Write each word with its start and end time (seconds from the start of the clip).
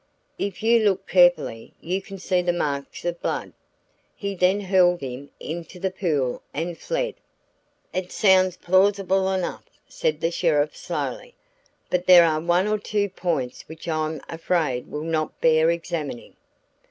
If 0.39 0.63
you 0.63 0.79
look 0.79 1.05
carefully 1.05 1.75
you 1.79 2.01
can 2.01 2.17
see 2.17 2.41
the 2.41 2.51
marks 2.51 3.05
of 3.05 3.21
blood. 3.21 3.53
He 4.15 4.33
then 4.33 4.59
hurled 4.61 5.01
him 5.01 5.29
into 5.39 5.79
the 5.79 5.91
pool 5.91 6.41
and 6.55 6.75
fled." 6.75 7.13
"It 7.93 8.11
sounds 8.11 8.57
plausible 8.57 9.31
enough," 9.31 9.65
said 9.87 10.19
the 10.19 10.31
sheriff 10.31 10.75
slowly, 10.75 11.35
"but 11.91 12.07
there 12.07 12.25
are 12.25 12.39
one 12.41 12.67
or 12.67 12.79
two 12.79 13.09
points 13.09 13.61
which 13.69 13.87
I'm 13.87 14.19
afraid 14.27 14.87
will 14.89 15.03
not 15.03 15.39
bear 15.39 15.69
examining. 15.69 16.35